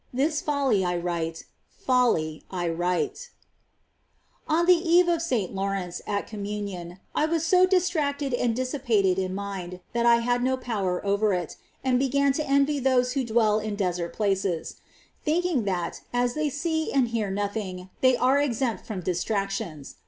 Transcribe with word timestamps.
This 0.11 0.41
folly 0.41 0.83
I 0.83 0.97
write.... 0.97 1.45
folly 1.69 2.43
I 2.49 2.67
write 2.67 3.29
26, 4.47 4.47
On 4.47 4.65
the 4.65 4.73
eve 4.73 5.07
of 5.07 5.17
S. 5.17 5.31
Laurence, 5.51 6.01
at 6.07 6.25
Communion, 6.25 6.97
I 7.13 7.27
was 7.27 7.45
so 7.45 7.67
distracted 7.67 8.33
and 8.33 8.55
dissipated 8.55 9.19
in 9.19 9.35
mind, 9.35 9.79
that 9.93 10.07
I 10.07 10.15
had 10.15 10.41
no 10.41 10.57
power 10.57 11.05
over 11.05 11.33
it, 11.35 11.55
and 11.83 11.99
began 11.99 12.33
to 12.33 12.49
envy 12.49 12.79
those 12.79 13.11
who 13.13 13.23
dwell 13.23 13.59
in 13.59 13.75
desert 13.75 14.11
places; 14.11 14.77
thinking 15.23 15.65
that, 15.65 16.01
as 16.11 16.33
they 16.33 16.49
see 16.49 16.91
and 16.91 17.09
hear 17.09 17.29
nothing, 17.29 17.91
they 18.01 18.17
are 18.17 18.39
exempt 18.39 18.83
from 18.87 19.01
dis 19.01 19.23
tractions. 19.23 19.97